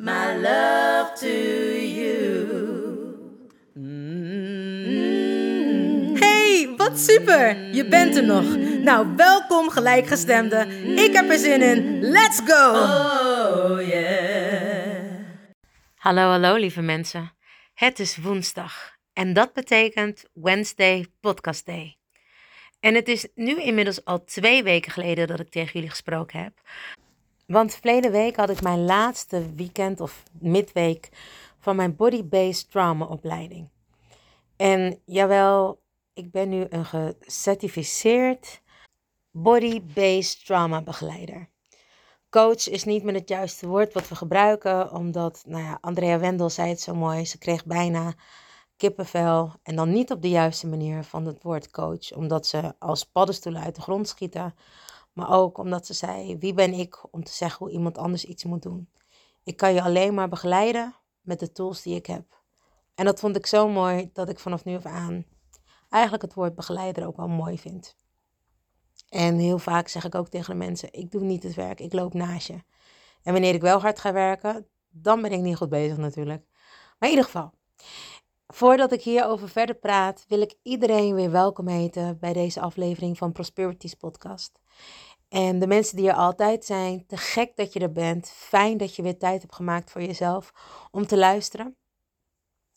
[0.00, 1.28] my love to
[1.76, 2.18] you.
[6.18, 7.74] Hey, wat super!
[7.74, 8.56] Je bent er nog.
[8.82, 10.66] Nou, welkom gelijkgestemde.
[10.96, 12.00] Ik heb er zin in.
[12.00, 12.70] Let's go!
[12.70, 15.10] Oh yeah.
[15.94, 17.32] Hallo, hallo lieve mensen.
[17.74, 21.96] Het is woensdag en dat betekent Wednesday Podcast Day.
[22.80, 26.60] En het is nu inmiddels al twee weken geleden dat ik tegen jullie gesproken heb.
[27.50, 31.08] Want verleden week had ik mijn laatste weekend of midweek
[31.58, 33.68] van mijn body-based trauma opleiding.
[34.56, 35.80] En jawel,
[36.12, 38.62] ik ben nu een gecertificeerd
[39.30, 41.48] body-based trauma begeleider.
[42.28, 46.50] Coach is niet meer het juiste woord wat we gebruiken, omdat, nou ja, Andrea Wendel
[46.50, 48.14] zei het zo mooi, ze kreeg bijna
[48.76, 53.04] kippenvel en dan niet op de juiste manier van het woord coach, omdat ze als
[53.04, 54.54] paddenstoelen uit de grond schieten,
[55.20, 58.44] maar ook omdat ze zei, wie ben ik om te zeggen hoe iemand anders iets
[58.44, 58.88] moet doen?
[59.44, 62.42] Ik kan je alleen maar begeleiden met de tools die ik heb.
[62.94, 65.24] En dat vond ik zo mooi dat ik vanaf nu af aan
[65.90, 67.96] eigenlijk het woord begeleider ook wel mooi vind.
[69.08, 71.92] En heel vaak zeg ik ook tegen de mensen: ik doe niet het werk, ik
[71.92, 72.62] loop naast je.
[73.22, 76.44] En wanneer ik wel hard ga werken, dan ben ik niet goed bezig natuurlijk.
[76.98, 77.52] Maar in ieder geval,
[78.46, 83.32] voordat ik hierover verder praat, wil ik iedereen weer welkom heten bij deze aflevering van
[83.32, 84.60] Prosperities Podcast.
[85.30, 88.30] En de mensen die er altijd zijn, te gek dat je er bent.
[88.30, 90.52] Fijn dat je weer tijd hebt gemaakt voor jezelf
[90.90, 91.76] om te luisteren.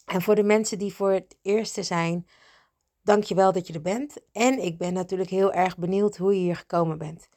[0.05, 2.27] En voor de mensen die voor het eerste zijn,
[3.01, 4.17] dank je wel dat je er bent.
[4.31, 7.27] En ik ben natuurlijk heel erg benieuwd hoe je hier gekomen bent.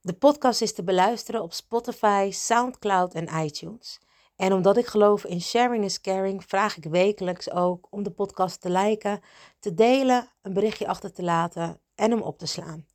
[0.00, 4.00] De podcast is te beluisteren op Spotify, SoundCloud en iTunes.
[4.36, 8.60] En omdat ik geloof in sharing is caring, vraag ik wekelijks ook om de podcast
[8.60, 9.20] te liken,
[9.58, 12.86] te delen, een berichtje achter te laten en hem op te slaan.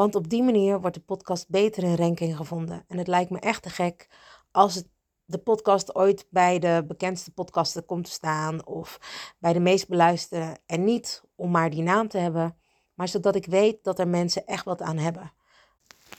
[0.00, 2.84] Want op die manier wordt de podcast beter in ranking gevonden.
[2.88, 4.08] En het lijkt me echt te gek
[4.50, 4.88] als het,
[5.24, 8.98] de podcast ooit bij de bekendste podcasten komt te staan of
[9.38, 10.56] bij de meest beluisterde.
[10.66, 12.56] En niet om maar die naam te hebben,
[12.94, 15.32] maar zodat ik weet dat er mensen echt wat aan hebben.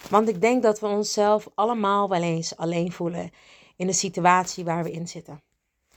[0.09, 3.29] Want ik denk dat we onszelf allemaal wel eens alleen voelen
[3.75, 5.41] in de situatie waar we in zitten.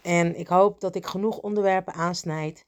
[0.03, 2.65] En ik hoop dat ik genoeg onderwerpen aansnijd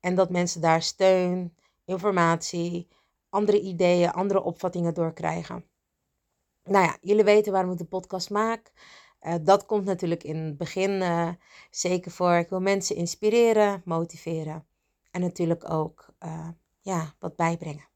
[0.00, 2.88] en dat mensen daar steun, informatie,
[3.28, 5.64] andere ideeën, andere opvattingen door krijgen.
[6.64, 8.72] Nou ja, jullie weten waarom ik de podcast maak.
[9.18, 11.28] Eh, dat komt natuurlijk in het begin eh,
[11.70, 12.32] zeker voor.
[12.32, 14.66] Ik wil mensen inspireren, motiveren
[15.10, 16.48] en natuurlijk ook eh,
[16.80, 17.88] ja, wat bijbrengen.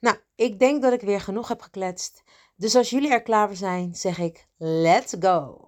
[0.00, 2.22] Nou, ik denk dat ik weer genoeg heb gekletst.
[2.56, 5.66] Dus als jullie er klaar voor zijn, zeg ik: let's go.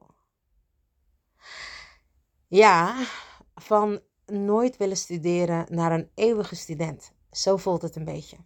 [2.46, 3.06] Ja,
[3.54, 7.12] van nooit willen studeren naar een eeuwige student.
[7.30, 8.36] Zo voelt het een beetje.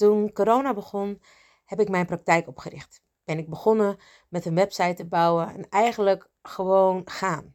[0.00, 1.22] Toen corona begon,
[1.64, 3.02] heb ik mijn praktijk opgericht.
[3.24, 3.96] Ben ik begonnen
[4.28, 7.54] met een website te bouwen en eigenlijk gewoon gaan.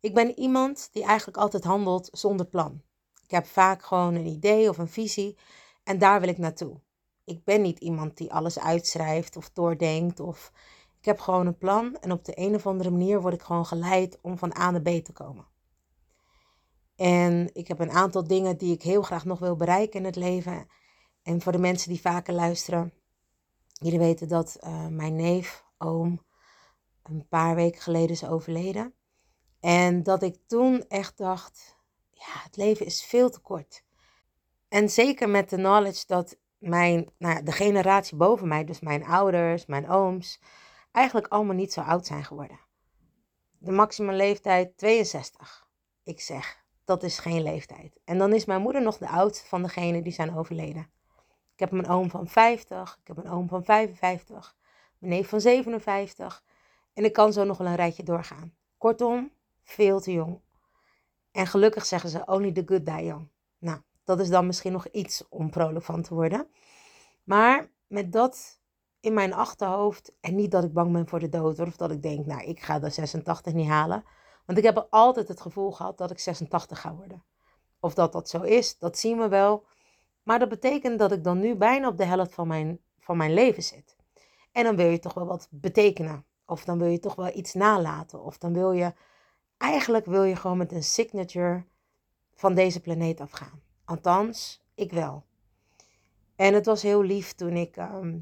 [0.00, 2.82] Ik ben iemand die eigenlijk altijd handelt zonder plan.
[3.22, 5.38] Ik heb vaak gewoon een idee of een visie
[5.84, 6.80] en daar wil ik naartoe.
[7.24, 10.52] Ik ben niet iemand die alles uitschrijft of doordenkt of
[10.98, 13.66] ik heb gewoon een plan en op de een of andere manier word ik gewoon
[13.66, 15.46] geleid om van A naar B te komen.
[16.96, 20.16] En ik heb een aantal dingen die ik heel graag nog wil bereiken in het
[20.16, 20.66] leven.
[21.26, 22.92] En voor de mensen die vaker luisteren,
[23.72, 26.24] jullie weten dat eh, mijn neef, oom,
[27.02, 28.94] een paar weken geleden is overleden.
[29.60, 31.76] En dat ik toen echt dacht,
[32.10, 33.84] ja, het leven is veel te kort.
[34.68, 39.66] En zeker met de knowledge dat mijn, nou de generatie boven mij, dus mijn ouders,
[39.66, 40.40] mijn ooms,
[40.92, 42.60] eigenlijk allemaal niet zo oud zijn geworden.
[43.58, 45.68] De maximum leeftijd 62.
[46.02, 48.00] Ik zeg, dat is geen leeftijd.
[48.04, 50.94] En dan is mijn moeder nog de oudste van degenen die zijn overleden.
[51.56, 54.56] Ik heb een oom van 50, ik heb een oom van 55,
[54.98, 56.44] mijn neef van 57
[56.92, 58.54] en ik kan zo nog wel een rijtje doorgaan.
[58.78, 59.32] Kortom,
[59.62, 60.40] veel te jong.
[61.30, 63.28] En gelukkig zeggen ze only the good die young.
[63.58, 66.48] Nou, dat is dan misschien nog iets om vrolijk van te worden.
[67.24, 68.60] Maar met dat
[69.00, 70.16] in mijn achterhoofd.
[70.20, 71.58] En niet dat ik bang ben voor de dood.
[71.58, 74.04] Of dat ik denk, nou, ik ga de 86 niet halen.
[74.46, 77.24] Want ik heb altijd het gevoel gehad dat ik 86 ga worden.
[77.80, 79.66] Of dat dat zo is, dat zien we wel.
[80.26, 83.34] Maar dat betekent dat ik dan nu bijna op de helft van mijn, van mijn
[83.34, 83.96] leven zit.
[84.52, 86.24] En dan wil je toch wel wat betekenen.
[86.46, 88.24] Of dan wil je toch wel iets nalaten.
[88.24, 88.94] Of dan wil je,
[89.58, 91.64] eigenlijk wil je gewoon met een signature
[92.34, 93.62] van deze planeet afgaan.
[93.84, 95.24] Althans, ik wel.
[96.36, 98.18] En het was heel lief toen ik, ehm,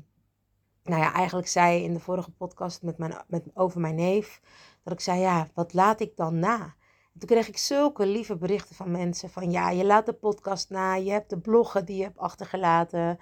[0.83, 4.41] nou ja, eigenlijk zei in de vorige podcast met mijn, met, over mijn neef,
[4.83, 6.75] dat ik zei, ja, wat laat ik dan na?
[7.19, 10.95] Toen kreeg ik zulke lieve berichten van mensen van, ja, je laat de podcast na,
[10.95, 13.19] je hebt de bloggen die je hebt achtergelaten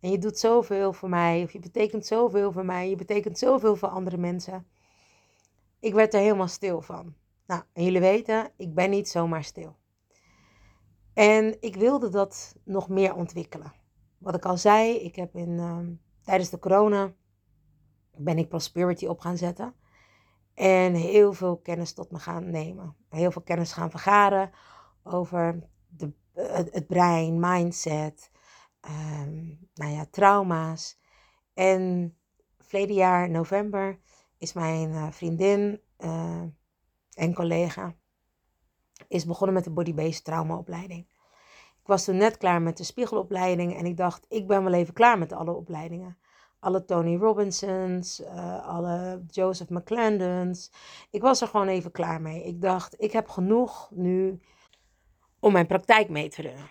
[0.00, 3.76] en je doet zoveel voor mij, of je betekent zoveel voor mij, je betekent zoveel
[3.76, 4.66] voor andere mensen.
[5.80, 7.14] Ik werd er helemaal stil van.
[7.46, 9.76] Nou, en jullie weten, ik ben niet zomaar stil.
[11.14, 13.72] En ik wilde dat nog meer ontwikkelen.
[14.18, 15.92] Wat ik al zei, ik heb in, ehm,
[16.22, 17.12] tijdens de corona
[18.16, 19.74] ben ik Prosperity op gaan zetten.
[20.54, 22.96] En heel veel kennis tot me gaan nemen.
[23.08, 24.50] Heel veel kennis gaan vergaren
[25.02, 28.30] over de, het, brein, mindset,
[29.20, 30.98] um, nou ja, trauma's.
[31.54, 32.14] En
[32.58, 33.98] verleden jaar, november,
[34.38, 36.42] is mijn uh, vriendin uh,
[37.14, 37.94] en collega
[39.08, 41.06] is begonnen met de body-based traumaopleiding.
[41.80, 44.94] Ik was toen net klaar met de spiegelopleiding en ik dacht, ik ben wel even
[44.94, 46.18] klaar met alle opleidingen.
[46.64, 50.70] Alle Tony Robinsons, uh, alle Joseph McClendons.
[51.10, 52.44] Ik was er gewoon even klaar mee.
[52.44, 54.40] Ik dacht, ik heb genoeg nu
[55.40, 56.70] om mijn praktijk mee te runnen.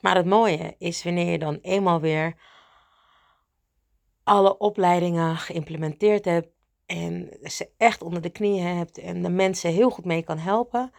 [0.00, 2.34] Maar het mooie is wanneer je dan eenmaal weer
[4.22, 6.48] alle opleidingen geïmplementeerd hebt
[6.86, 10.92] en ze echt onder de knieën hebt en de mensen heel goed mee kan helpen,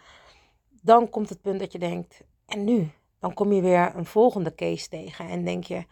[0.82, 2.90] dan komt het punt dat je denkt, en nu?
[3.18, 5.84] Dan kom je weer een volgende case tegen en denk je,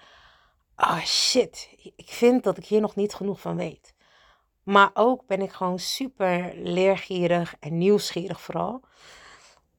[0.74, 3.94] ah oh shit, ik vind dat ik hier nog niet genoeg van weet.
[4.62, 8.80] Maar ook ben ik gewoon super leergierig en nieuwsgierig vooral.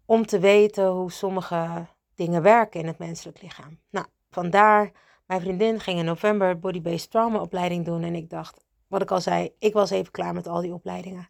[0.06, 1.86] Om te weten hoe sommige
[2.16, 3.80] dingen werken in het menselijk lichaam.
[3.90, 4.92] Nou, vandaar,
[5.25, 8.04] mijn vriendin ging in november body-based trauma opleiding doen.
[8.04, 11.30] En ik dacht, wat ik al zei, ik was even klaar met al die opleidingen.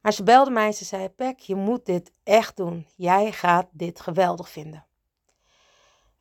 [0.00, 2.86] Maar ze belde mij en ze zei: Pek, je moet dit echt doen.
[2.96, 4.86] Jij gaat dit geweldig vinden.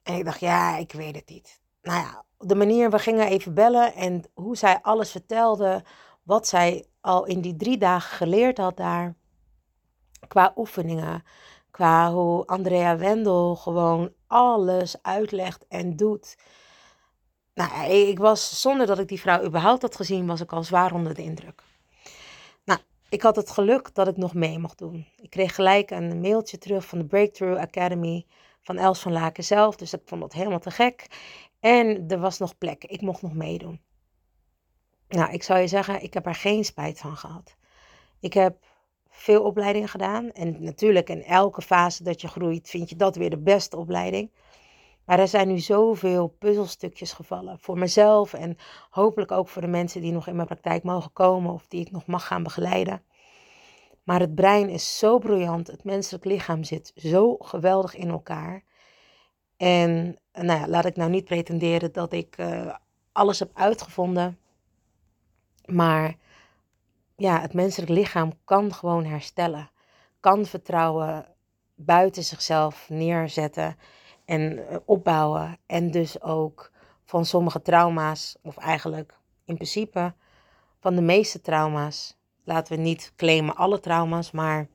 [0.04, 1.61] En ik dacht: Ja, ik weet het niet.
[1.82, 5.84] Nou ja, de manier, we gingen even bellen en hoe zij alles vertelde,
[6.24, 9.16] wat zij al in die drie dagen geleerd had daar,
[10.28, 11.24] qua oefeningen,
[11.72, 16.38] qua hoe Andrea Wendel gewoon alles uitlegt en doet.
[17.54, 20.94] Nou, ik was, zonder dat ik die vrouw überhaupt had gezien, was ik al zwaar
[20.94, 21.64] onder de indruk.
[23.12, 25.08] Ik had het geluk dat ik nog mee mocht doen.
[25.18, 28.26] Ik kreeg gelijk een mailtje terug van de Breakthrough Academy
[28.62, 29.76] van Els van Laken zelf.
[29.76, 31.06] Dus ik vond dat helemaal te gek.
[31.60, 32.84] En er was nog plek.
[32.84, 33.82] Ik mocht nog meedoen.
[35.08, 37.56] Nou, ik zou je zeggen, ik heb er geen spijt van gehad.
[38.20, 38.58] Ik heb
[39.10, 40.32] veel opleidingen gedaan.
[40.32, 44.32] En natuurlijk in elke fase dat je groeit, vind je dat weer de beste opleiding.
[45.06, 47.60] Maar er zijn nu zoveel puzzelstukjes gevallen.
[47.60, 48.58] Voor mezelf en
[48.90, 51.92] hopelijk ook voor de mensen die nog in mijn praktijk mogen komen of die ik
[51.92, 53.04] nog mag gaan begeleiden.
[54.04, 55.68] Maar het brein is zo briljant.
[55.68, 58.64] Het menselijk lichaam zit zo geweldig in elkaar.
[59.58, 62.76] En nou ja, laat ik nou niet pretenderen dat ik uh,
[63.12, 64.40] alles heb uitgevonden.
[65.66, 66.16] Maar
[67.16, 69.70] ja, het menselijk lichaam kan gewoon herstellen.
[70.20, 71.26] Kan vertrouwen
[71.76, 73.78] buiten zichzelf neerzetten
[74.26, 75.58] en eh, opbouwen.
[75.66, 76.72] En dus ook
[77.04, 79.14] van sommige trauma's, of eigenlijk
[79.46, 80.14] in principe
[80.80, 84.68] van de meeste trauma's, laten we niet claimen alle trauma's, maar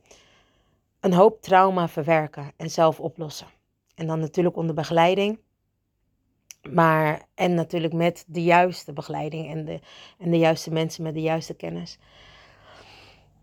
[1.01, 3.47] een hoop trauma verwerken en zelf oplossen.
[3.95, 5.39] En dan natuurlijk onder begeleiding.
[6.71, 9.81] Maar, en natuurlijk met de juiste begeleiding en de,
[10.19, 11.99] en de juiste mensen met de juiste kennis.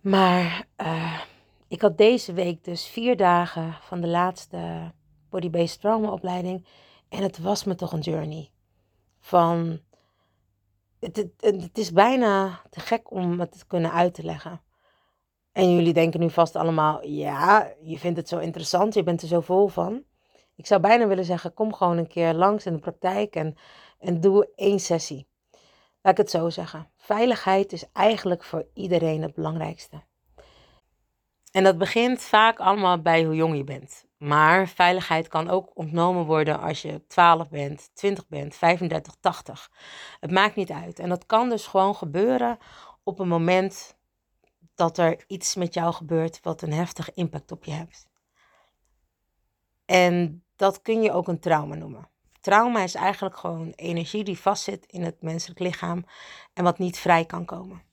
[0.01, 1.19] Maar uh,
[1.67, 4.91] ik had deze week dus vier dagen van de laatste
[5.29, 6.65] body-based trauma opleiding.
[7.09, 8.49] En het was me toch een journey.
[9.19, 9.79] Van,
[11.03, 14.61] het, het, is bijna te gek om het te kunnen uit te leggen.
[15.51, 19.27] En jullie denken nu vast allemaal, ja, je vindt het zo interessant, je bent er
[19.27, 20.03] zo vol van.
[20.55, 23.55] Ik zou bijna willen zeggen, kom gewoon een keer langs in de praktijk en,
[23.99, 25.27] en doe één sessie.
[26.01, 26.89] Laat ik het zo zeggen.
[26.95, 30.03] Veiligheid is eigenlijk voor iedereen het belangrijkste.
[31.53, 34.05] En dat begint vaak allemaal bij hoe jong je bent.
[34.17, 39.71] Maar veiligheid kan ook ontnomen worden als je 12 bent, 20 bent, 35, 80.
[40.19, 40.99] Het maakt niet uit.
[40.99, 42.57] En dat kan dus gewoon gebeuren
[43.03, 43.97] op een moment
[44.75, 48.07] dat er iets met jou gebeurt wat een heftige impact op je heeft.
[49.85, 52.09] En dat kun je ook een trauma noemen.
[52.41, 56.05] Trauma is eigenlijk gewoon energie die vastzit in het menselijk lichaam
[56.53, 57.83] en wat niet vrij kan komen.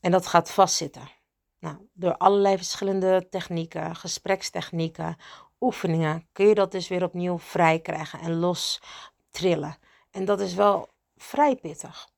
[0.00, 1.20] En dat gaat vastzitten.
[1.62, 5.16] Nou, door allerlei verschillende technieken, gesprekstechnieken,
[5.60, 8.82] oefeningen, kun je dat dus weer opnieuw vrij krijgen en los
[9.30, 9.76] trillen.
[10.10, 12.08] En dat is wel vrij pittig.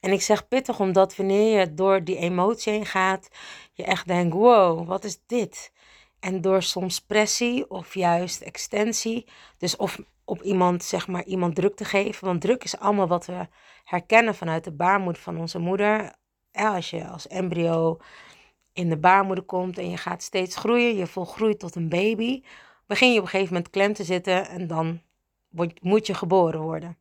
[0.00, 3.28] En ik zeg pittig omdat wanneer je door die emotie heen gaat,
[3.72, 5.72] je echt denkt: wow, wat is dit?
[6.20, 9.26] En door soms pressie of juist extensie,
[9.58, 12.26] dus of op iemand, zeg maar, iemand druk te geven.
[12.26, 13.46] Want druk is allemaal wat we
[13.84, 16.12] herkennen vanuit de baarmoeder van onze moeder.
[16.52, 17.98] als je als embryo
[18.78, 22.42] in de baarmoeder komt en je gaat steeds groeien, je volgroeit tot een baby,
[22.86, 25.00] begin je op een gegeven moment klem te zitten en dan
[25.80, 26.98] moet je geboren worden.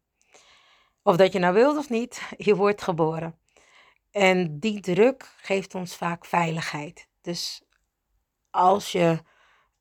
[1.01, 3.36] Of dat je nou wilt of niet, je wordt geboren.
[4.12, 7.07] En die druk geeft ons vaak veiligheid.
[7.22, 7.62] Dus
[8.50, 9.19] als je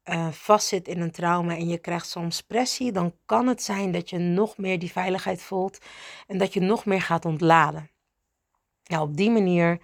[0.05, 4.11] uh, vastzit in een trauma en je krijgt soms pressie, dan kan het zijn dat
[4.11, 5.79] je nog meer die veiligheid voelt
[6.27, 7.91] en dat je nog meer gaat ontladen.
[8.83, 9.81] Ja, op die manier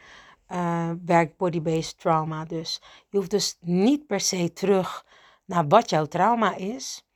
[0.52, 2.80] uh, werkt body-based trauma dus.
[3.08, 5.06] Je hoeft dus niet per se terug
[5.44, 7.06] naar wat jouw trauma is,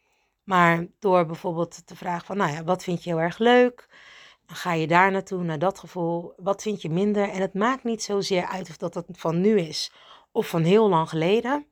[0.45, 3.89] maar door bijvoorbeeld te vragen van, nou ja, wat vind je heel erg leuk?
[4.47, 6.33] Dan ga je daar naartoe, naar dat gevoel.
[6.37, 7.29] Wat vind je minder?
[7.29, 9.93] En het maakt niet zozeer uit of dat het van nu is
[10.33, 11.67] of van heel lang geleden.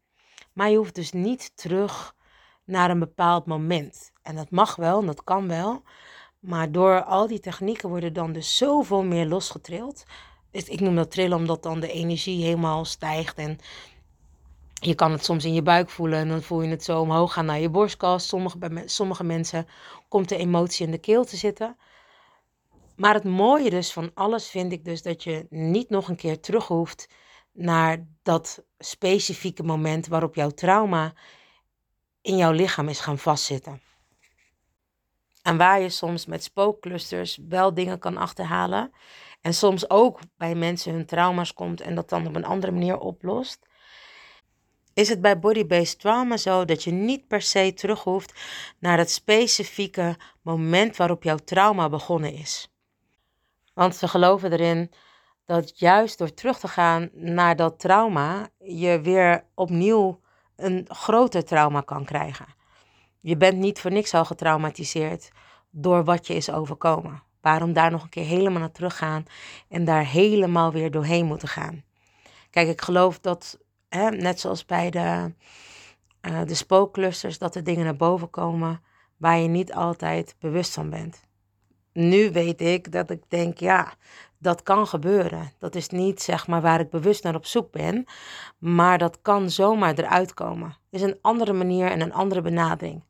[0.53, 2.15] Maar je hoeft dus niet terug
[2.65, 4.13] naar een bepaald moment.
[4.23, 5.83] En dat mag wel en dat kan wel.
[6.39, 10.05] Maar door al die technieken worden dan dus zoveel meer losgetrild.
[10.55, 13.37] Ik noem dat trillen omdat dan de energie helemaal stijgt.
[13.39, 13.59] En
[14.75, 17.33] je kan het soms in je buik voelen en dan voel je het zo omhoog
[17.33, 18.29] gaan naar je borstkast.
[18.29, 19.67] Sommige, bij sommige mensen
[20.09, 21.77] komt de emotie in de keel te zitten.
[22.97, 26.41] Maar het mooie dus van alles vind ik dus dat je niet nog een keer
[26.41, 27.09] terug hoeft
[27.53, 31.13] naar dat specifieke moment waarop jouw trauma
[32.23, 33.81] in jouw lichaam is gaan vastzitten.
[35.43, 38.93] En waar je soms met spookclusters wel dingen kan achterhalen.
[39.45, 42.99] En soms ook bij mensen hun trauma's komt en dat dan op een andere manier
[42.99, 43.67] oplost.
[44.95, 48.35] Is het bij body-based trauma zo dat je niet per se terug hoeft
[48.79, 52.73] naar het specifieke moment waarop jouw trauma begonnen is?
[53.75, 54.91] Want ze geloven erin
[55.45, 60.21] dat juist door terug te gaan naar dat trauma, je weer opnieuw
[60.57, 62.47] een groter trauma kan krijgen.
[63.21, 65.31] Je bent niet voor niks al getraumatiseerd
[65.71, 67.23] door wat je is overkomen.
[67.45, 69.25] Waarom daar nog een keer helemaal naar teruggaan
[69.69, 71.85] en daar helemaal weer doorheen moeten gaan?
[72.51, 73.59] Kijk, ik geloof dat,
[73.89, 75.33] hè, net zoals bij de,
[76.23, 78.83] uh, de spookclusters, dat er dingen naar boven komen
[79.17, 81.21] waar je niet altijd bewust van bent.
[81.93, 83.95] Nu weet ik dat ik denk, ja,
[84.39, 85.53] dat kan gebeuren.
[85.59, 88.05] Dat is niet zeg maar waar ik bewust naar op zoek ben,
[88.59, 90.69] maar dat kan zomaar eruit komen.
[90.69, 93.03] Het is een andere manier en een andere benadering.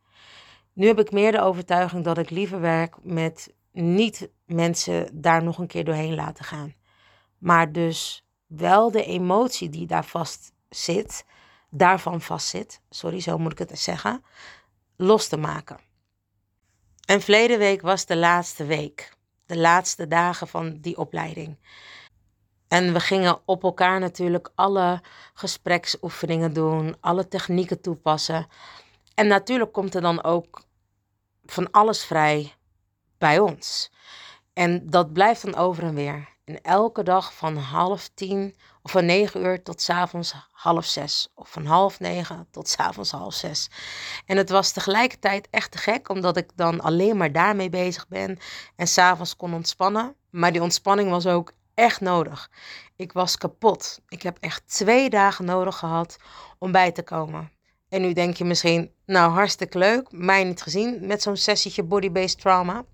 [0.73, 5.59] Nu heb ik meer de overtuiging dat ik liever werk met niet mensen daar nog
[5.59, 6.75] een keer doorheen laten gaan.
[7.39, 11.25] Maar dus wel de emotie die daar vast zit,
[11.71, 14.25] daarvan vast zit, sorry, zo moet ik het zeggen,
[14.97, 15.79] los te maken.
[17.07, 19.17] En verleden week was de laatste week
[19.47, 21.59] de laatste dagen van die opleiding.
[22.69, 25.03] En we gingen op elkaar natuurlijk alle
[25.35, 28.47] gespreksoefeningen doen, alle technieken toepassen.
[29.15, 30.63] En natuurlijk komt er dan ook
[31.45, 32.55] van alles vrij
[33.19, 33.91] bij ons.
[34.53, 36.33] En dat blijft dan over en weer.
[36.45, 41.29] En elke dag van half tien of van negen uur tot s avonds half zes.
[41.35, 43.71] Of van half negen tot s avonds half zes.
[44.27, 48.39] En het was tegelijkertijd echt te gek, omdat ik dan alleen maar daarmee bezig ben.
[48.77, 50.15] En s'avonds kon ontspannen.
[50.31, 52.51] Maar die ontspanning was ook echt nodig.
[52.97, 54.01] Ik was kapot.
[54.09, 56.17] Ik heb echt twee dagen nodig gehad
[56.59, 57.53] om bij te komen.
[57.89, 62.41] En nu denk je misschien, nou hartstikke leuk, mij niet gezien met zo'n sessietje body-based
[62.41, 62.85] trauma.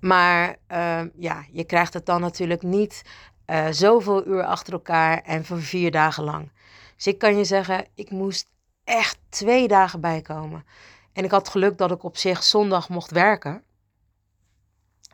[0.00, 3.02] Maar uh, ja, je krijgt het dan natuurlijk niet
[3.46, 6.50] uh, zoveel uur achter elkaar en voor vier dagen lang.
[6.96, 8.50] Dus ik kan je zeggen, ik moest
[8.84, 10.64] echt twee dagen bijkomen.
[11.12, 13.62] En ik had geluk dat ik op zich zondag mocht werken.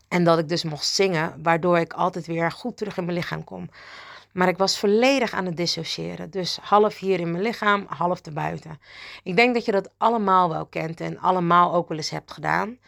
[0.09, 3.45] En dat ik dus mocht zingen, waardoor ik altijd weer goed terug in mijn lichaam
[3.45, 3.71] kom.
[4.33, 6.31] Maar ik was volledig aan het dissociëren.
[6.31, 8.81] Dus half hier in mijn lichaam, half buiten.
[9.23, 12.79] Ik denk dat je dat allemaal wel kent en allemaal ook wel eens hebt gedaan.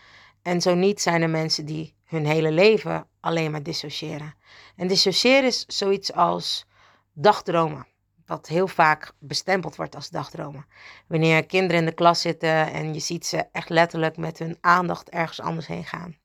[0.44, 4.34] En zo niet zijn er mensen die hun hele leven alleen maar dissociëren.
[4.76, 6.66] En dissociëren is zoiets als
[7.12, 7.86] dagdromen.
[8.26, 10.66] Wat heel vaak bestempeld wordt als dagdromen.
[11.06, 15.10] Wanneer kinderen in de klas zitten en je ziet ze echt letterlijk met hun aandacht
[15.10, 16.16] ergens anders heen gaan.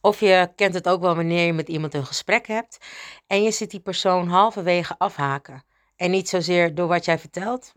[0.00, 2.78] Of je kent het ook wel wanneer je met iemand een gesprek hebt
[3.26, 5.64] en je ziet die persoon halverwege afhaken.
[5.96, 7.72] En niet zozeer door wat jij vertelt,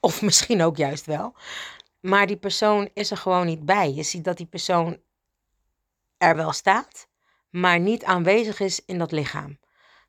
[0.00, 1.34] Of misschien ook juist wel.
[2.00, 3.92] Maar die persoon is er gewoon niet bij.
[3.92, 5.00] Je ziet dat die persoon
[6.16, 7.08] er wel staat,
[7.50, 9.58] maar niet aanwezig is in dat lichaam.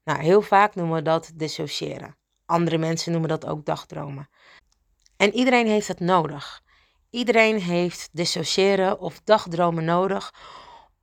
[0.03, 2.15] Nou, heel vaak noemen we dat dissociëren.
[2.45, 4.29] Andere mensen noemen dat ook dagdromen.
[5.17, 6.61] En iedereen heeft het nodig.
[7.09, 10.33] Iedereen heeft dissociëren of dagdromen nodig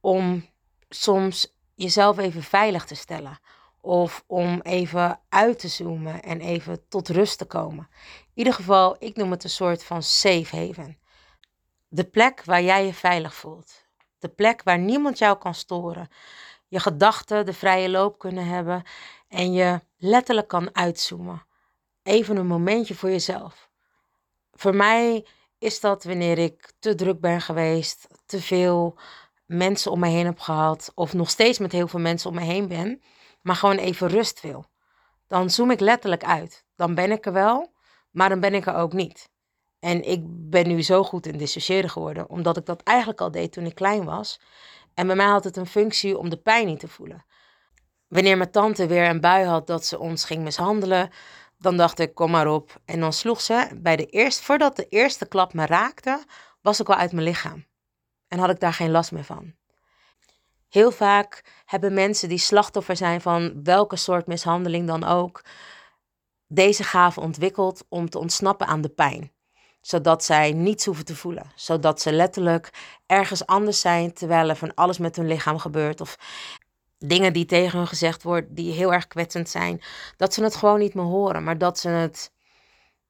[0.01, 0.49] om
[0.89, 3.39] soms jezelf even veilig te stellen.
[3.81, 7.89] Of om even uit te zoomen en even tot rust te komen.
[8.23, 10.99] In ieder geval, ik noem het een soort van safe haven.
[11.89, 13.85] De plek waar jij je veilig voelt.
[14.19, 16.09] De plek waar niemand jou kan storen.
[16.69, 18.83] Je gedachten de vrije loop kunnen hebben
[19.29, 21.47] en je letterlijk kan uitzoomen.
[22.03, 23.71] Even een momentje voor jezelf.
[24.53, 25.27] Voor mij
[25.59, 28.99] is dat wanneer ik te druk ben geweest, te veel
[29.47, 32.43] mensen om me heen heb gehad, of nog steeds met heel veel mensen om me
[32.43, 33.03] heen ben,
[33.49, 34.65] maar gewoon even rust wil.
[35.27, 36.65] Dan zoom ik letterlijk uit.
[36.77, 37.73] Dan ben ik er wel,
[38.11, 39.31] maar dan ben ik er ook niet.
[39.79, 43.53] En ik ben nu zo goed in dissociëren geworden, omdat ik dat eigenlijk al deed
[43.53, 44.41] toen ik klein was.
[44.95, 47.25] En bij mij had het een functie om de pijn niet te voelen.
[48.09, 51.11] Wanneer mijn tante weer een bui had dat ze ons ging mishandelen,
[51.59, 52.81] dan dacht ik, kom maar op.
[52.85, 56.25] En dan sloeg ze, bij de eerste, voordat de eerste klap me raakte,
[56.61, 57.67] was ik al uit mijn lichaam.
[58.29, 59.58] En had ik daar geen last meer van.
[60.69, 65.45] Heel vaak hebben mensen die slachtoffer zijn van welke soort mishandeling dan ook,
[66.47, 69.33] deze gave ontwikkeld om te ontsnappen aan de pijn.
[69.81, 71.53] Zodat zij niets hoeven te voelen.
[71.55, 72.71] Zodat ze letterlijk
[73.07, 76.01] ergens anders zijn terwijl er van alles met hun lichaam gebeurt.
[76.01, 76.19] Of
[76.99, 79.83] dingen die tegen hun gezegd worden, die heel erg kwetsend zijn.
[80.17, 82.33] Dat ze het gewoon niet meer horen, maar dat ze het,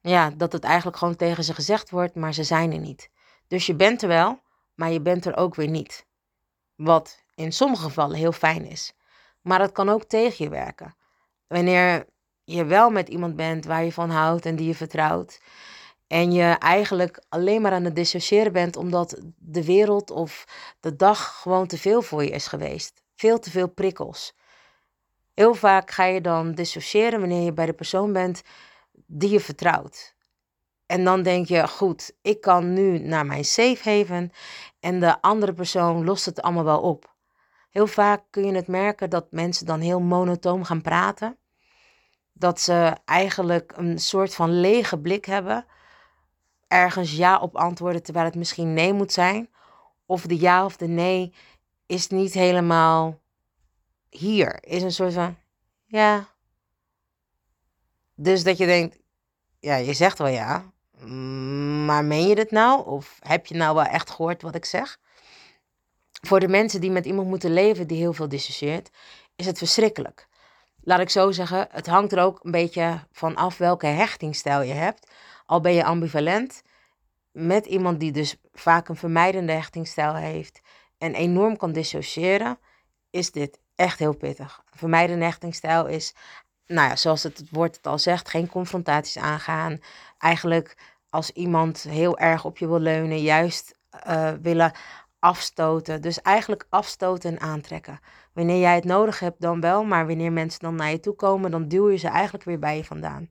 [0.00, 3.10] ja, dat het eigenlijk gewoon tegen ze gezegd wordt, maar ze zijn er niet.
[3.46, 4.40] Dus je bent er wel,
[4.74, 6.06] maar je bent er ook weer niet.
[6.74, 8.92] Wat in sommige gevallen heel fijn is.
[9.42, 10.96] Maar het kan ook tegen je werken.
[11.46, 12.06] Wanneer
[12.44, 15.40] je wel met iemand bent waar je van houdt en die je vertrouwt.
[16.06, 20.44] En je eigenlijk alleen maar aan het dissociëren bent omdat de wereld of
[20.80, 23.02] de dag gewoon te veel voor je is geweest.
[23.14, 24.34] Veel te veel prikkels.
[25.34, 28.42] Heel vaak ga je dan dissociëren wanneer je bij de persoon bent
[29.06, 30.14] die je vertrouwt.
[30.86, 34.30] En dan denk je, goed, ik kan nu naar mijn safe haven
[34.80, 37.16] en de andere persoon lost het allemaal wel op.
[37.78, 41.36] Heel vaak kun je het merken dat mensen dan heel monotoom gaan praten.
[42.32, 45.66] Dat ze eigenlijk een soort van lege blik hebben.
[46.68, 49.50] Ergens ja op antwoorden terwijl het misschien nee moet zijn.
[50.06, 51.34] Of de ja of de nee
[51.86, 53.20] is niet helemaal
[54.08, 54.64] hier.
[54.64, 55.36] Is een soort van
[55.84, 56.26] ja.
[58.14, 58.98] Dus dat je denkt,
[59.60, 60.72] ja, je zegt wel ja,
[61.84, 62.86] maar meen je dit nou?
[62.86, 64.98] Of heb je nou wel echt gehoord wat ik zeg?
[66.20, 68.90] Voor de mensen die met iemand moeten leven die heel veel dissocieert,
[69.36, 70.28] is het verschrikkelijk.
[70.80, 74.72] Laat ik zo zeggen, het hangt er ook een beetje van af welke hechtingstijl je
[74.72, 75.10] hebt.
[75.46, 76.62] Al ben je ambivalent
[77.32, 80.60] met iemand die dus vaak een vermijdende hechtingstijl heeft
[80.98, 82.58] en enorm kan dissociëren,
[83.10, 84.62] is dit echt heel pittig.
[84.72, 86.14] Een vermijdende hechtingstijl is,
[86.66, 89.78] nou ja, zoals het woord het al zegt, geen confrontaties aangaan.
[90.18, 90.76] Eigenlijk
[91.10, 93.74] als iemand heel erg op je wil leunen, juist
[94.08, 94.72] uh, willen
[95.20, 96.02] afstoten.
[96.02, 98.00] Dus eigenlijk afstoten en aantrekken.
[98.32, 101.50] Wanneer jij het nodig hebt, dan wel, maar wanneer mensen dan naar je toe komen,
[101.50, 103.30] dan duw je ze eigenlijk weer bij je vandaan.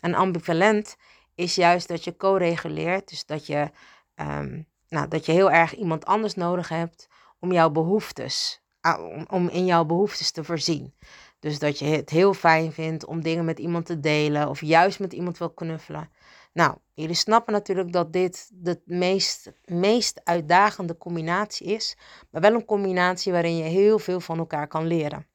[0.00, 0.96] En ambivalent
[1.34, 3.70] is juist dat je co-reguleert, dus dat je,
[4.14, 9.48] um, nou, dat je heel erg iemand anders nodig hebt om jouw behoeftes, om, om
[9.48, 10.94] in jouw behoeftes te voorzien.
[11.38, 15.00] Dus dat je het heel fijn vindt om dingen met iemand te delen of juist
[15.00, 16.10] met iemand wil knuffelen.
[16.52, 21.96] Nou, jullie snappen natuurlijk dat dit de meest, meest uitdagende combinatie is,
[22.30, 25.26] maar wel een combinatie waarin je heel veel van elkaar kan leren.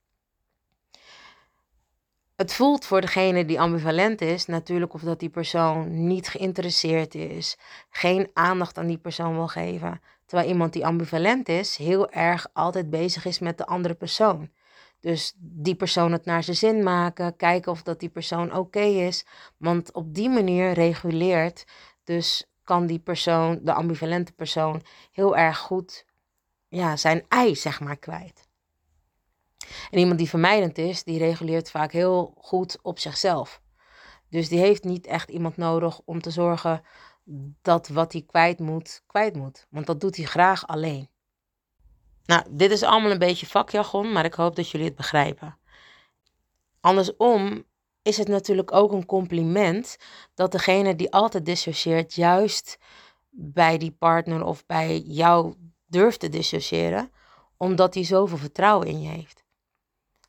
[2.36, 7.58] Het voelt voor degene die ambivalent is natuurlijk of dat die persoon niet geïnteresseerd is,
[7.89, 10.01] geen aandacht aan die persoon wil geven.
[10.25, 14.49] Terwijl iemand die ambivalent is, heel erg altijd bezig is met de andere persoon.
[14.99, 19.25] Dus die persoon het naar zijn zin maken, kijken of dat die persoon oké is.
[19.58, 21.65] Want op die manier reguleert,
[22.03, 26.05] dus kan die persoon, de ambivalente persoon, heel erg goed
[26.67, 28.47] ja, zijn ei, zeg maar, kwijt.
[29.91, 33.62] En iemand die vermijdend is, die reguleert vaak heel goed op zichzelf.
[34.29, 36.81] Dus die heeft niet echt iemand nodig om te zorgen
[37.62, 39.67] dat wat hij kwijt moet, kwijt moet.
[39.69, 41.10] Want dat doet hij graag alleen.
[42.25, 45.57] Nou, dit is allemaal een beetje vakjargon, maar ik hoop dat jullie het begrijpen.
[46.79, 47.65] Andersom
[48.01, 49.97] is het natuurlijk ook een compliment
[50.33, 52.77] dat degene die altijd dissocieert, juist
[53.29, 55.53] bij die partner of bij jou
[55.85, 57.11] durft te dissociëren,
[57.57, 59.43] omdat hij zoveel vertrouwen in je heeft.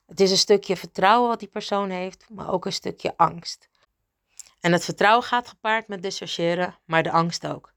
[0.06, 3.68] Het is een stukje vertrouwen wat die persoon heeft, maar ook een stukje angst.
[4.60, 7.74] En het vertrouwen gaat gepaard met dissociëren, maar de angst ook.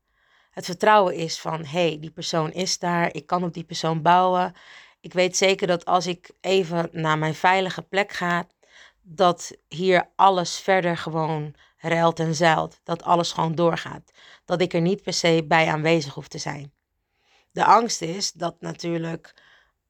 [0.49, 4.01] Het vertrouwen is van, hé, hey, die persoon is daar, ik kan op die persoon
[4.01, 4.53] bouwen.
[4.99, 8.47] Ik weet zeker dat als ik even naar mijn veilige plek ga,
[9.01, 12.79] dat hier alles verder gewoon ruilt en zeilt.
[12.83, 14.11] Dat alles gewoon doorgaat.
[14.45, 16.73] Dat ik er niet per se bij aanwezig hoef te zijn.
[17.51, 19.33] De angst is dat natuurlijk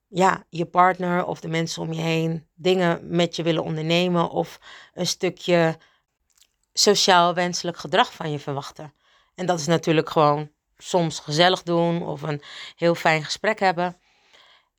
[0.08, 4.60] ja, je partner of de mensen om je heen dingen met je willen ondernemen of
[4.94, 5.78] een stukje
[6.74, 8.94] sociaal wenselijk gedrag van je verwachten.
[9.40, 12.42] En dat is natuurlijk gewoon soms gezellig doen of een
[12.76, 13.98] heel fijn gesprek hebben.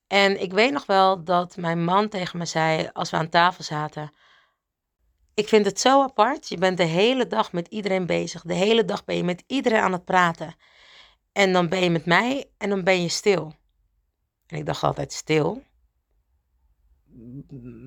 [0.07, 3.65] En ik weet nog wel dat mijn man tegen me zei als we aan tafel
[3.65, 4.13] zaten:
[5.35, 6.49] Ik vind het zo apart.
[6.49, 8.43] Je bent de hele dag met iedereen bezig.
[8.43, 10.55] De hele dag ben je met iedereen aan het praten.
[11.33, 13.55] En dan ben je met mij en dan ben je stil.
[14.47, 15.63] En ik dacht altijd: stil?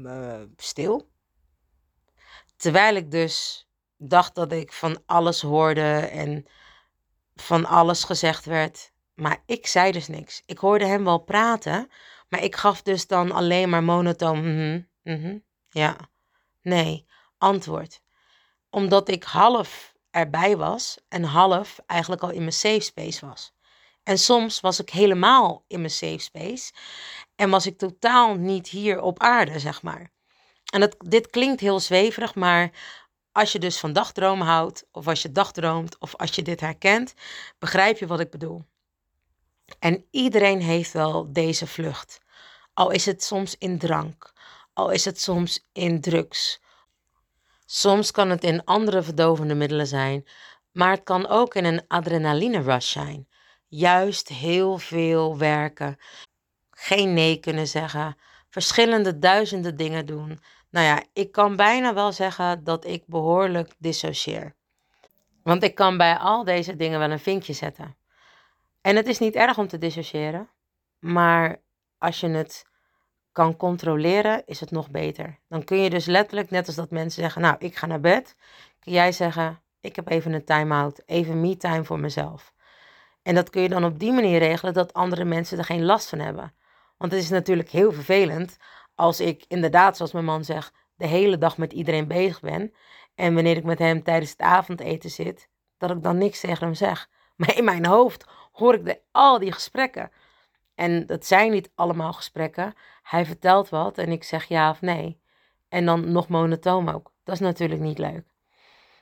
[0.04, 1.10] Uh, stil?
[2.56, 6.46] Terwijl ik dus dacht dat ik van alles hoorde en
[7.36, 8.92] van alles gezegd werd.
[9.14, 10.44] Maar ik zei dus niks.
[10.46, 11.90] Ik hoorde hem wel praten,
[12.30, 14.38] maar ik gaf dus dan alleen maar monotoon.
[14.38, 15.98] Mm -hmm, ja,
[16.62, 17.06] nee,
[17.38, 18.02] antwoord.
[18.70, 23.54] Omdat ik half erbij was en half eigenlijk al in mijn safe space was.
[24.04, 26.74] En soms was ik helemaal in mijn safe space
[27.36, 30.12] en was ik totaal niet hier op aarde, zeg maar.
[30.74, 32.72] En dat, dit klinkt heel zweverig, maar
[33.34, 37.14] als je dus van dagdromen houdt, of als je dagdroomt, of als je dit herkent,
[37.60, 38.66] begrijp je wat ik bedoel.
[39.80, 42.20] En iedereen heeft wel deze vlucht.
[42.74, 44.34] Al is het soms in drank,
[44.74, 46.62] al is het soms in drugs.
[47.66, 50.28] Soms kan het in andere verdovende middelen zijn,
[50.72, 53.28] maar het kan ook in een adrenaline rush zijn.
[53.68, 55.98] Juist heel veel werken,
[56.72, 58.18] geen nee kunnen zeggen,
[58.50, 60.40] verschillende duizenden dingen doen.
[60.74, 64.56] Nou ja, ik kan bijna wel zeggen dat ik behoorlijk dissocieer.
[65.44, 67.96] Want ik kan bij al deze dingen wel een vinkje zetten.
[68.82, 70.50] En het is niet erg om te dissociëren,
[71.00, 71.62] maar
[71.98, 72.66] als je het
[73.32, 75.40] kan controleren, is het nog beter.
[75.48, 78.36] Dan kun je dus letterlijk, net als dat mensen zeggen, nou, ik ga naar bed,
[78.80, 82.54] kun jij zeggen, ik heb even een time-out, even me-time voor mezelf.
[83.22, 86.10] En dat kun je dan op die manier regelen dat andere mensen er geen last
[86.10, 86.54] van hebben.
[86.98, 88.58] Want het is natuurlijk heel vervelend
[88.96, 92.74] als ik inderdaad, zoals mijn man zegt, de hele dag met iedereen bezig ben.
[93.16, 96.74] En wanneer ik met hem tijdens het avondeten zit, dat ik dan niks tegen hem
[96.74, 97.10] zeg.
[97.36, 100.12] Maar in mijn hoofd hoor ik de, al die gesprekken.
[100.76, 102.74] En dat zijn niet allemaal gesprekken.
[103.04, 105.22] Hij vertelt wat en ik zeg ja of nee.
[105.70, 107.12] En dan nog monotoom ook.
[107.24, 108.24] Dat is natuurlijk niet leuk.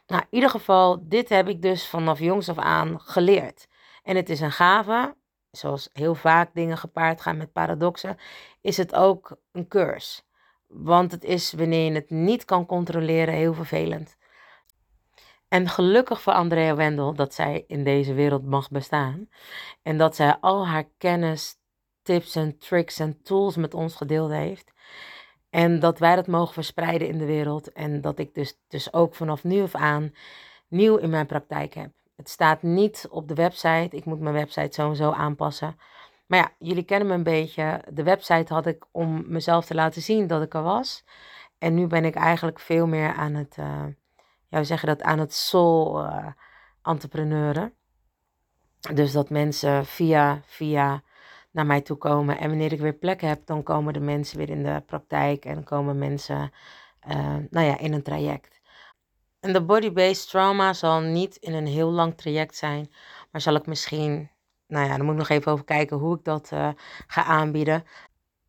[0.08, 3.68] Nou, in ieder geval, dit heb ik dus vanaf jongs af aan geleerd.
[4.04, 5.16] En het is een gave,
[5.52, 8.18] zoals heel vaak dingen gepaard gaan met paradoxen,
[8.62, 10.22] is het ook een curse.
[10.68, 14.18] Want het is wanneer je het niet kan controleren heel vervelend.
[15.48, 19.30] En gelukkig voor Andrea Wendel dat zij in deze wereld mag bestaan.
[19.82, 21.56] En dat zij al haar kennis,
[22.02, 24.72] tips en tricks en tools met ons gedeeld heeft.
[25.50, 27.72] En dat wij dat mogen verspreiden in de wereld.
[27.72, 30.14] En dat ik dus, dus ook vanaf nu af aan
[30.68, 32.01] nieuw in mijn praktijk heb.
[32.22, 33.96] Het staat niet op de website.
[33.96, 35.80] Ik moet mijn website sowieso aanpassen.
[36.26, 37.82] Maar ja, jullie kennen me een beetje.
[37.90, 41.04] De website had ik om mezelf te laten zien dat ik er was.
[41.58, 43.66] En nu ben ik eigenlijk veel meer aan het, uh,
[44.48, 46.26] ja, hoe zeg je dat, aan het soul uh,
[46.84, 47.74] entrepreneuren.
[48.94, 51.02] Dus dat mensen via, via
[51.52, 52.38] naar mij toe komen.
[52.38, 55.64] En wanneer ik weer plek heb, dan komen de mensen weer in de praktijk en
[55.64, 56.52] komen mensen,
[57.08, 58.61] uh, nou ja, in een traject.
[59.42, 62.92] En de body-based trauma zal niet in een heel lang traject zijn,
[63.32, 64.30] maar zal ik misschien,
[64.68, 66.70] nou ja, dan moet ik nog even over kijken hoe ik dat uh,
[67.08, 67.84] ga aanbieden.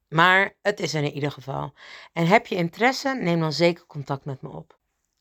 [0.08, 1.72] Maar het is er in ieder geval.
[2.12, 4.78] En heb je interesse, neem dan zeker contact met me op.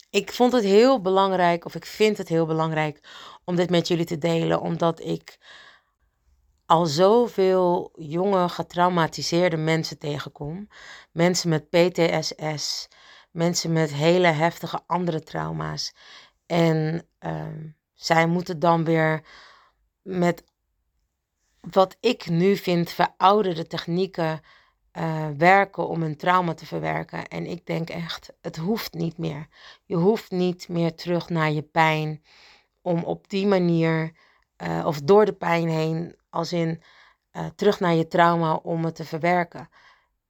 [0.09, 2.99] Ik vond het heel belangrijk, of ik vind het heel belangrijk
[3.43, 5.37] om dit met jullie te delen, omdat ik
[6.65, 10.67] al zoveel jonge getraumatiseerde mensen tegenkom.
[11.11, 12.87] Mensen met PTSS,
[13.31, 15.93] mensen met hele heftige andere trauma's.
[16.45, 17.45] En uh,
[17.93, 19.25] zij moeten dan weer
[20.01, 20.43] met
[21.59, 24.41] wat ik nu vind verouderde technieken
[24.93, 27.27] uh, werken om een trauma te verwerken.
[27.27, 29.47] En ik denk echt, het hoeft niet meer.
[29.85, 32.23] Je hoeft niet meer terug naar je pijn
[32.81, 34.11] om op die manier
[34.63, 36.81] uh, of door de pijn heen, als in
[37.31, 39.69] uh, terug naar je trauma om het te verwerken.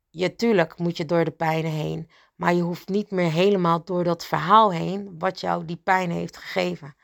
[0.09, 2.09] Je, tuurlijk moet je door de pijn heen,
[2.41, 6.37] maar je hoeft niet meer helemaal door dat verhaal heen wat jou die pijn heeft
[6.37, 6.95] gegeven.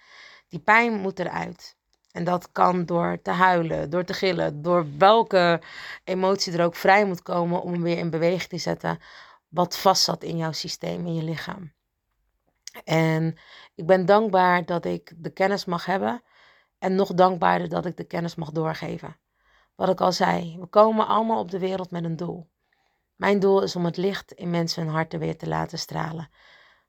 [0.48, 1.76] Die pijn moet eruit.
[2.12, 5.62] En dat kan door te huilen, door te gillen, door welke
[6.04, 9.00] emotie er ook vrij moet komen om weer in beweging te zetten
[9.48, 11.74] wat vast zat in jouw systeem, in je lichaam.
[12.84, 13.38] En
[13.76, 16.22] ik ben dankbaar dat ik de kennis mag hebben.
[16.80, 19.18] En nog dankbaarder dat ik de kennis mag doorgeven.
[19.76, 22.48] Wat ik al zei, we komen allemaal op de wereld met een doel.
[23.18, 26.30] Mijn doel is om het licht in mensen hun harten weer te laten stralen.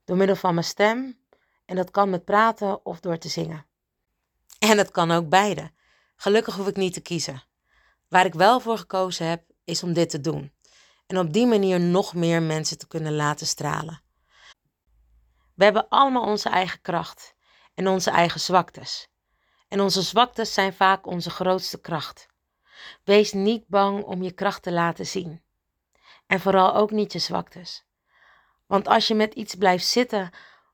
[0.04, 1.18] Door middel van mijn stem.
[1.64, 3.66] En dat kan met praten of door te zingen.
[4.58, 5.70] En het kan ook beide.
[6.16, 7.42] Gelukkig hoef ik niet te kiezen.
[8.08, 10.52] Waar ik wel voor gekozen heb, is om dit te doen.
[11.06, 14.02] En op die manier nog meer mensen te kunnen laten stralen.
[15.54, 17.34] We hebben allemaal onze eigen kracht
[17.74, 19.08] en onze eigen zwaktes.
[19.68, 22.26] En onze zwaktes zijn vaak onze grootste kracht.
[23.04, 25.42] Wees niet bang om je kracht te laten zien.
[26.28, 27.86] En vooral ook niet je zwaktes.
[28.66, 30.30] Want als je met iets blijft zitten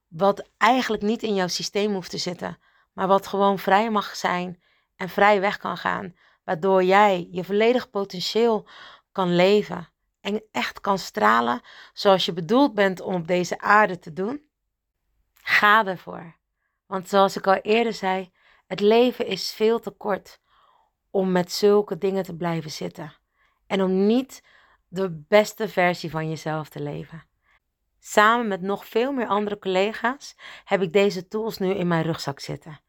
[0.08, 2.58] wat eigenlijk niet in jouw systeem hoeft te zitten,
[2.92, 4.62] maar wat gewoon vrij mag zijn
[4.96, 8.66] en vrij weg kan gaan, waardoor jij je volledig potentieel
[9.12, 9.88] kan leven
[10.20, 11.60] en echt kan stralen
[11.92, 14.48] zoals je bedoeld bent om op deze aarde te doen,
[15.42, 16.36] ga ervoor.
[16.86, 18.32] Want zoals ik al eerder zei,
[18.66, 20.40] het leven is veel te kort
[21.10, 23.14] om met zulke dingen te blijven zitten
[23.66, 24.42] en om niet
[24.94, 27.24] de beste versie van jezelf te leven.
[27.98, 32.40] Samen met nog veel meer andere collega's heb ik deze tools nu in mijn rugzak
[32.40, 32.80] zitten.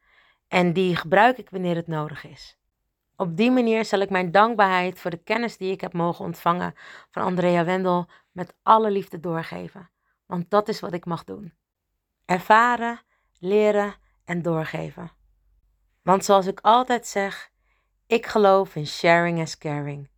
[0.48, 2.58] En die gebruik ik wanneer het nodig is.
[3.15, 6.76] Op die manier zal ik mijn dankbaarheid voor de kennis die ik heb mogen ontvangen
[7.12, 9.89] van Andrea Wendel met alle liefde doorgeven.
[10.26, 11.54] Want dat is wat ik mag doen.
[12.26, 13.02] Ervaren,
[13.39, 15.12] leren en doorgeven.
[16.02, 17.52] Want zoals ik altijd zeg,
[18.08, 20.10] ik geloof in sharing as caring.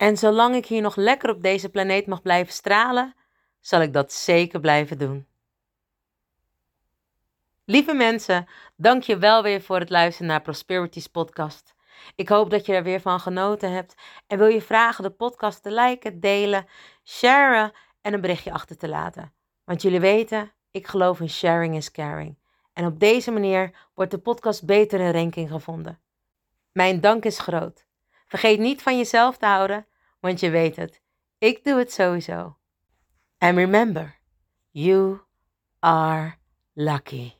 [0.00, 3.14] En zolang ik hier nog lekker op deze planeet mag blijven stralen,
[3.60, 5.26] zal ik dat zeker blijven doen.
[7.64, 11.74] Lieve mensen, dank je wel weer voor het luisteren naar Prosperities podcast.
[12.14, 13.94] Ik hoop dat je er weer van genoten hebt
[14.26, 16.66] en wil je vragen de podcast te liken, delen,
[17.04, 19.32] sharen en een berichtje achter te laten.
[19.64, 22.38] Want jullie weten, ik geloof in sharing is caring.
[22.72, 26.00] En op deze manier wordt de podcast beter in ranking gevonden.
[26.72, 27.88] Mijn dank is groot.
[28.30, 29.86] Vergeet niet van jezelf te houden,
[30.20, 31.00] want je weet het.
[31.38, 32.56] Ik doe het sowieso.
[33.38, 34.20] And remember,
[34.70, 35.20] you
[35.78, 36.34] are
[36.72, 37.39] lucky.